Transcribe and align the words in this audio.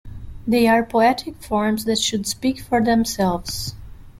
They 0.47 0.67
are 0.67 0.83
poetic 0.83 1.35
forms 1.43 1.85
that 1.85 1.99
should 1.99 2.25
speak 2.25 2.59
for 2.59 2.83
themselves. 2.83 3.75